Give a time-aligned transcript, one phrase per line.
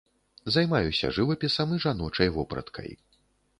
[0.55, 2.91] Займаюся жывапісам і жаночай вопраткай.